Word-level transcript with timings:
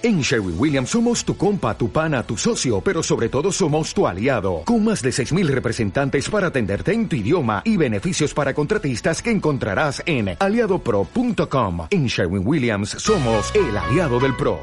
En 0.00 0.20
Sherwin 0.20 0.54
Williams 0.56 0.90
somos 0.90 1.24
tu 1.24 1.36
compa, 1.36 1.76
tu 1.76 1.90
pana, 1.90 2.22
tu 2.22 2.36
socio, 2.36 2.80
pero 2.80 3.02
sobre 3.02 3.28
todo 3.28 3.50
somos 3.50 3.92
tu 3.92 4.06
aliado, 4.06 4.62
con 4.64 4.84
más 4.84 5.02
de 5.02 5.10
6.000 5.10 5.48
representantes 5.48 6.30
para 6.30 6.46
atenderte 6.48 6.92
en 6.92 7.08
tu 7.08 7.16
idioma 7.16 7.62
y 7.64 7.76
beneficios 7.76 8.32
para 8.32 8.54
contratistas 8.54 9.20
que 9.20 9.32
encontrarás 9.32 10.00
en 10.06 10.36
aliadopro.com. 10.38 11.88
En 11.90 12.06
Sherwin 12.06 12.46
Williams 12.46 12.90
somos 12.90 13.52
el 13.56 13.76
aliado 13.76 14.20
del 14.20 14.36
PRO. 14.36 14.60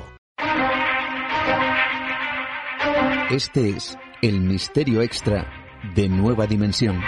Este 3.30 3.72
es 3.72 3.98
el 4.22 4.40
misterio 4.40 5.02
extra 5.02 5.52
de 5.96 6.08
Nueva 6.08 6.48
Dimensión. 6.48 7.02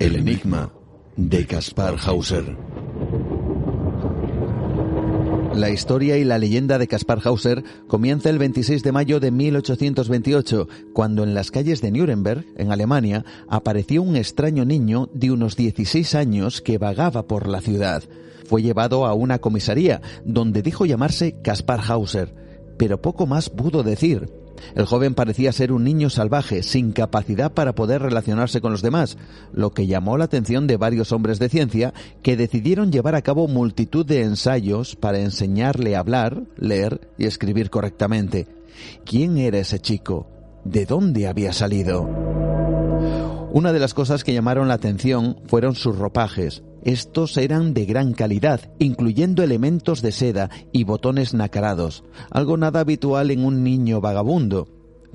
El 0.00 0.16
enigma 0.16 0.72
de 1.16 1.46
Caspar 1.46 1.94
Hauser. 2.04 2.56
La 5.56 5.70
historia 5.70 6.16
y 6.16 6.24
la 6.24 6.38
leyenda 6.38 6.78
de 6.78 6.88
Caspar 6.88 7.20
Hauser 7.22 7.62
comienza 7.86 8.28
el 8.28 8.38
26 8.38 8.82
de 8.82 8.90
mayo 8.90 9.20
de 9.20 9.30
1828, 9.30 10.68
cuando 10.92 11.22
en 11.22 11.32
las 11.32 11.52
calles 11.52 11.80
de 11.80 11.92
Nuremberg, 11.92 12.44
en 12.56 12.72
Alemania, 12.72 13.24
apareció 13.48 14.02
un 14.02 14.16
extraño 14.16 14.64
niño 14.64 15.08
de 15.14 15.30
unos 15.30 15.54
16 15.54 16.16
años 16.16 16.60
que 16.60 16.78
vagaba 16.78 17.28
por 17.28 17.46
la 17.46 17.60
ciudad. 17.60 18.02
Fue 18.46 18.62
llevado 18.62 19.06
a 19.06 19.14
una 19.14 19.38
comisaría, 19.38 20.02
donde 20.24 20.60
dijo 20.60 20.86
llamarse 20.86 21.36
Caspar 21.40 21.80
Hauser, 21.86 22.34
pero 22.76 23.00
poco 23.00 23.28
más 23.28 23.48
pudo 23.48 23.84
decir. 23.84 24.43
El 24.74 24.86
joven 24.86 25.14
parecía 25.14 25.52
ser 25.52 25.72
un 25.72 25.84
niño 25.84 26.10
salvaje, 26.10 26.62
sin 26.62 26.92
capacidad 26.92 27.52
para 27.52 27.74
poder 27.74 28.02
relacionarse 28.02 28.60
con 28.60 28.72
los 28.72 28.82
demás, 28.82 29.16
lo 29.52 29.70
que 29.70 29.86
llamó 29.86 30.16
la 30.16 30.24
atención 30.24 30.66
de 30.66 30.76
varios 30.76 31.12
hombres 31.12 31.38
de 31.38 31.48
ciencia 31.48 31.94
que 32.22 32.36
decidieron 32.36 32.92
llevar 32.92 33.14
a 33.14 33.22
cabo 33.22 33.48
multitud 33.48 34.04
de 34.04 34.22
ensayos 34.22 34.96
para 34.96 35.20
enseñarle 35.20 35.96
a 35.96 36.00
hablar, 36.00 36.42
leer 36.56 37.08
y 37.18 37.26
escribir 37.26 37.70
correctamente. 37.70 38.46
¿Quién 39.04 39.38
era 39.38 39.58
ese 39.58 39.78
chico? 39.78 40.26
¿De 40.64 40.86
dónde 40.86 41.26
había 41.26 41.52
salido? 41.52 42.33
Una 43.54 43.72
de 43.72 43.78
las 43.78 43.94
cosas 43.94 44.24
que 44.24 44.34
llamaron 44.34 44.66
la 44.66 44.74
atención 44.74 45.36
fueron 45.46 45.76
sus 45.76 45.96
ropajes. 45.96 46.64
Estos 46.82 47.36
eran 47.36 47.72
de 47.72 47.86
gran 47.86 48.12
calidad, 48.12 48.72
incluyendo 48.80 49.44
elementos 49.44 50.02
de 50.02 50.10
seda 50.10 50.50
y 50.72 50.82
botones 50.82 51.34
nacarados, 51.34 52.02
algo 52.32 52.56
nada 52.56 52.80
habitual 52.80 53.30
en 53.30 53.44
un 53.44 53.62
niño 53.62 54.00
vagabundo. 54.00 54.66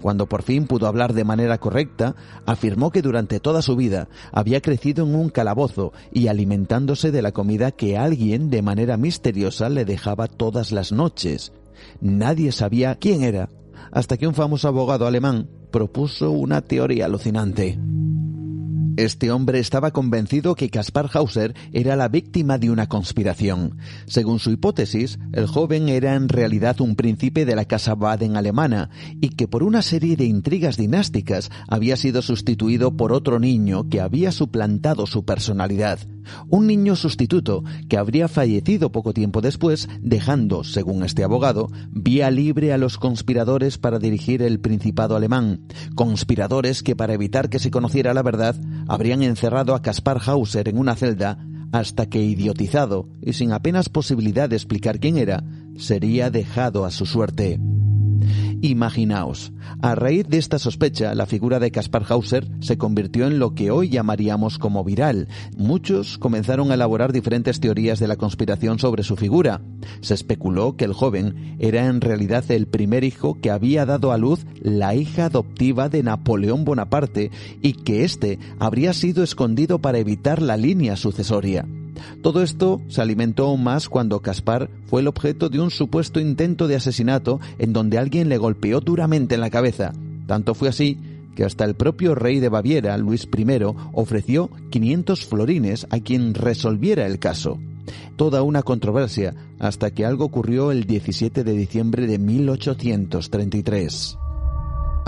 Cuando 0.01 0.29
por 0.29 0.43
fin 0.43 0.67
pudo 0.67 0.87
hablar 0.87 1.11
de 1.11 1.25
manera 1.25 1.57
correcta, 1.57 2.15
afirmó 2.45 2.91
que 2.91 3.01
durante 3.01 3.41
toda 3.41 3.61
su 3.61 3.75
vida 3.75 4.07
había 4.31 4.61
crecido 4.61 5.05
en 5.05 5.15
un 5.15 5.27
calabozo 5.27 5.91
y 6.13 6.27
alimentándose 6.27 7.11
de 7.11 7.21
la 7.21 7.33
comida 7.33 7.71
que 7.71 7.97
alguien 7.97 8.49
de 8.49 8.61
manera 8.61 8.95
misteriosa 8.95 9.67
le 9.67 9.83
dejaba 9.83 10.27
todas 10.27 10.71
las 10.71 10.93
noches. 10.93 11.51
Nadie 11.99 12.53
sabía 12.53 12.95
quién 12.95 13.21
era, 13.21 13.49
hasta 13.91 14.15
que 14.15 14.27
un 14.27 14.33
famoso 14.33 14.69
abogado 14.69 15.07
alemán 15.07 15.49
propuso 15.71 16.31
una 16.31 16.61
teoría 16.61 17.03
alucinante. 17.03 17.77
Este 19.00 19.31
hombre 19.31 19.59
estaba 19.59 19.92
convencido 19.92 20.55
que 20.55 20.69
Caspar 20.69 21.09
Hauser 21.14 21.55
era 21.72 21.95
la 21.95 22.09
víctima 22.09 22.58
de 22.58 22.69
una 22.69 22.89
conspiración. 22.89 23.78
Según 24.08 24.39
su 24.39 24.52
hipótesis, 24.52 25.19
el 25.31 25.47
joven 25.47 25.88
era 25.88 26.16
en 26.16 26.28
realidad 26.28 26.81
un 26.81 26.97
príncipe 26.97 27.45
de 27.45 27.56
la 27.56 27.64
casa 27.64 27.95
Baden 27.95 28.36
alemana 28.36 28.89
y 29.22 29.30
que 29.30 29.47
por 29.47 29.64
una 29.64 29.83
serie 29.83 30.17
de 30.17 30.25
intrigas 30.25 30.75
dinásticas 30.75 31.50
había 31.69 31.95
sido 31.95 32.22
sustituido 32.22 32.97
por 32.97 33.14
otro 33.14 33.39
niño 33.39 33.88
que 33.88 34.02
había 34.02 34.33
suplantado 34.33 35.08
su 35.08 35.23
personalidad. 35.23 36.00
Un 36.47 36.67
niño 36.67 36.95
sustituto 36.95 37.63
que 37.88 37.97
habría 37.97 38.27
fallecido 38.27 38.91
poco 38.91 39.13
tiempo 39.13 39.41
después, 39.41 39.88
dejando, 40.02 40.63
según 40.63 41.03
este 41.03 41.23
abogado, 41.23 41.69
vía 41.91 42.31
libre 42.31 42.73
a 42.73 42.77
los 42.77 42.97
conspiradores 42.97 43.77
para 43.77 43.99
dirigir 43.99 44.41
el 44.41 44.59
Principado 44.59 45.16
alemán. 45.16 45.61
Conspiradores 45.95 46.84
que, 46.84 46.95
para 46.95 47.13
evitar 47.13 47.50
que 47.50 47.59
se 47.59 47.72
conociera 47.72 48.13
la 48.13 48.23
verdad, 48.23 48.56
habrían 48.88 49.23
encerrado 49.23 49.75
a 49.75 49.81
Caspar 49.81 50.19
Hauser 50.25 50.67
en 50.67 50.78
una 50.78 50.95
celda 50.95 51.38
hasta 51.72 52.07
que, 52.07 52.22
idiotizado 52.22 53.07
y 53.22 53.34
sin 53.34 53.51
apenas 53.51 53.90
posibilidad 53.90 54.50
de 54.50 54.56
explicar 54.56 55.00
quién 55.00 55.17
era, 55.17 55.44
sería 55.78 56.29
dejado 56.29 56.85
a 56.85 56.91
su 56.91 57.06
suerte. 57.06 57.59
Imaginaos, 58.62 59.52
a 59.81 59.96
raíz 59.96 60.28
de 60.28 60.38
esta 60.38 60.59
sospecha, 60.59 61.16
la 61.16 61.25
figura 61.25 61.59
de 61.59 61.72
Caspar 61.72 62.06
Hauser 62.09 62.47
se 62.59 62.78
convirtió 62.78 63.28
en 63.28 63.40
lo 63.40 63.56
que 63.56 63.72
hoy 63.72 63.90
llamaríamos 63.90 64.57
como 64.57 64.84
viral. 64.84 65.28
Muchos 65.57 66.18
comenzaron 66.18 66.72
a 66.72 66.74
elaborar 66.74 67.13
diferentes 67.13 67.59
teorías 67.59 68.00
de 68.00 68.08
la 68.08 68.18
conspiración 68.18 68.79
sobre 68.79 69.03
su 69.03 69.16
figura. 69.16 69.62
Se 70.02 70.13
especuló 70.13 70.75
que 70.75 70.85
el 70.85 70.94
joven 70.94 71.56
era 71.59 71.85
en 71.85 72.02
realidad 72.02 72.44
el 72.52 72.68
primer 72.68 73.03
hijo 73.03 73.38
que 73.40 73.52
había 73.52 73.85
dado 73.85 74.12
a 74.12 74.18
luz 74.18 74.46
la 74.62 74.96
hija 74.96 75.25
adoptiva 75.25 75.88
de 75.90 76.03
Napoleón 76.03 76.66
Bonaparte 76.66 77.31
y 77.62 77.74
que 77.74 78.03
éste 78.03 78.40
habría 78.59 78.94
sido 78.94 79.24
escondido 79.24 79.79
para 79.79 80.00
evitar 80.00 80.41
la 80.41 80.58
línea 80.58 80.97
sucesoria. 80.97 81.66
Todo 82.21 82.43
esto 82.43 82.81
se 82.87 83.01
alimentó 83.01 83.47
aún 83.47 83.63
más 83.63 83.89
cuando 83.89 84.21
Caspar 84.21 84.69
fue 84.85 85.01
el 85.01 85.07
objeto 85.07 85.49
de 85.49 85.59
un 85.59 85.71
supuesto 85.71 86.19
intento 86.19 86.67
de 86.67 86.75
asesinato 86.75 87.39
en 87.57 87.73
donde 87.73 87.97
alguien 87.97 88.29
le 88.29 88.37
golpeó 88.37 88.81
duramente 88.81 89.33
en 89.35 89.41
la 89.41 89.49
cabeza. 89.49 89.93
Tanto 90.27 90.53
fue 90.53 90.69
así 90.69 90.99
que 91.35 91.43
hasta 91.45 91.65
el 91.65 91.75
propio 91.75 92.15
rey 92.15 92.39
de 92.39 92.49
Baviera, 92.49 92.97
Luis 92.97 93.25
I, 93.25 93.45
ofreció 93.93 94.49
500 94.71 95.25
florines 95.25 95.87
a 95.89 96.01
quien 96.01 96.33
resolviera 96.33 97.05
el 97.05 97.17
caso. 97.17 97.59
Toda 98.17 98.41
una 98.43 98.61
controversia 98.61 99.33
hasta 99.57 99.91
que 99.91 100.05
algo 100.05 100.25
ocurrió 100.25 100.71
el 100.71 100.83
17 100.83 101.45
de 101.45 101.53
diciembre 101.53 102.07
de 102.07 102.19
1833. 102.19 104.19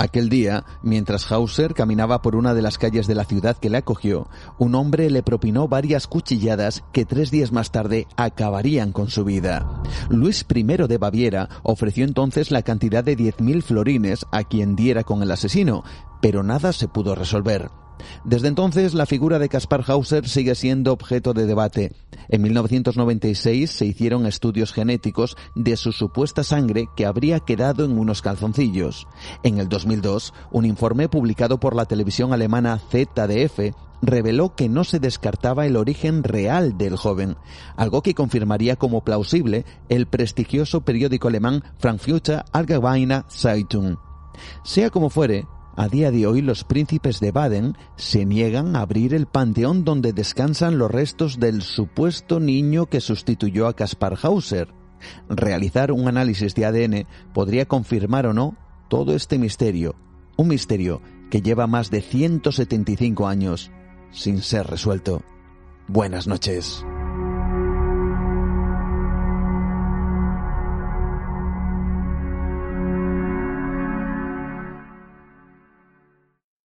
Aquel 0.02 0.30
día, 0.30 0.66
mientras 0.82 1.32
Hauser 1.32 1.76
caminaba 1.76 2.24
por 2.24 2.36
una 2.36 2.56
de 2.56 2.64
las 2.64 2.80
calles 2.80 3.06
de 3.06 3.14
la 3.14 3.24
ciudad 3.24 3.56
que 3.56 3.70
le 3.70 3.78
acogió, 3.78 4.30
un 4.58 4.74
hombre 4.74 5.12
le 5.12 5.22
propinó 5.22 5.68
varias 5.68 6.08
cuchilladas 6.08 6.84
que 6.92 7.06
tres 7.06 7.30
días 7.30 7.52
más 7.52 7.70
tarde 7.70 8.08
acabarían 8.18 8.94
con 8.94 9.12
su 9.12 9.24
vida. 9.24 9.84
Luis 10.10 10.44
I 10.52 10.64
de 10.64 10.98
Baviera 10.98 11.50
ofreció 11.62 12.04
entonces 12.04 12.50
la 12.50 12.64
cantidad 12.64 13.04
de 13.04 13.16
10.000 13.16 13.62
florines 13.62 14.26
a 14.32 14.44
quien 14.44 14.76
diera 14.76 15.04
con 15.04 15.22
el 15.22 15.30
asesino, 15.30 15.84
pero 16.20 16.42
nada 16.42 16.74
se 16.74 16.88
pudo 16.88 17.14
resolver. 17.14 17.70
Desde 18.24 18.48
entonces, 18.48 18.94
la 18.94 19.06
figura 19.06 19.40
de 19.40 19.50
Caspar 19.50 19.84
Hauser 19.88 20.28
sigue 20.28 20.56
siendo 20.56 20.94
objeto 20.94 21.34
de 21.34 21.46
debate. 21.46 21.94
En 22.30 22.42
1996 22.42 23.70
se 23.70 23.86
hicieron 23.86 24.26
estudios 24.26 24.74
genéticos 24.74 25.38
de 25.56 25.76
su 25.78 25.92
supuesta 25.92 26.44
sangre 26.44 26.88
que 26.96 27.06
habría 27.06 27.40
quedado 27.40 27.86
en 27.86 27.98
unos 27.98 28.22
calzoncillos. 28.22 29.08
En 29.44 29.60
el 29.60 29.70
2002, 29.70 30.34
un 30.52 30.66
informe 30.66 31.10
publicado 31.10 31.60
por 31.60 31.76
la 31.76 31.86
televisión 31.86 32.34
alemana 32.34 32.80
ZDF 32.80 33.74
reveló 34.02 34.56
que 34.56 34.68
no 34.68 34.84
se 34.84 35.00
descartaba 35.00 35.66
el 35.66 35.76
origen 35.76 36.24
real 36.24 36.78
del 36.78 36.96
joven, 36.96 37.38
algo 37.76 38.02
que 38.02 38.16
confirmaría 38.16 38.76
como 38.76 39.04
plausible 39.04 39.66
el 39.90 40.08
prestigioso 40.08 40.82
periódico 40.82 41.28
alemán 41.28 41.64
Frankfurter 41.78 42.44
Allgemeine 42.52 43.24
Zeitung. 43.30 43.98
Sea 44.64 44.90
como 44.90 45.10
fuere, 45.10 45.46
a 45.76 45.88
día 45.88 46.12
de 46.12 46.28
hoy 46.28 46.42
los 46.42 46.64
príncipes 46.64 47.20
de 47.20 47.32
Baden 47.32 47.78
se 47.96 48.26
niegan 48.26 48.76
a 48.76 48.82
abrir 48.82 49.14
el 49.14 49.26
panteón 49.26 49.84
donde 49.84 50.14
descansan 50.14 50.78
los 50.78 50.92
restos 50.92 51.40
del 51.40 51.62
supuesto 51.62 52.40
niño 52.40 52.88
que 52.88 53.02
sustituyó 53.02 53.68
a 53.68 53.76
Caspar 53.76 54.18
Hauser. 54.22 54.74
Realizar 55.30 55.92
un 55.92 56.08
análisis 56.08 56.54
de 56.56 56.66
ADN 56.66 57.08
podría 57.34 57.66
confirmar 57.68 58.26
o 58.28 58.34
no 58.34 58.56
todo 58.90 59.16
este 59.16 59.38
misterio, 59.38 59.96
un 60.38 60.50
misterio 60.50 61.02
que 61.30 61.42
lleva 61.42 61.66
más 61.66 61.90
de 61.90 62.02
175 62.02 63.28
años 63.28 63.72
sin 64.12 64.42
ser 64.42 64.68
resuelto. 64.68 65.24
Buenas 65.88 66.28
noches. 66.28 66.84